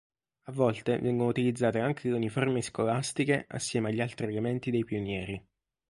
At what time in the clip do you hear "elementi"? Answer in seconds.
4.25-4.71